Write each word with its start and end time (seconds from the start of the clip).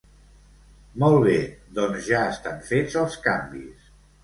Molt 1.03 1.17
bé 1.25 1.35
doncs 1.77 2.09
ja 2.09 2.23
estan 2.33 2.59
fets 2.73 2.99
els 3.05 3.21
canvis. 3.29 3.97